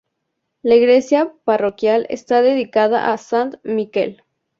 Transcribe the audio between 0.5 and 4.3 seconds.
La iglesia parroquial está dedicada a Sant Miquel.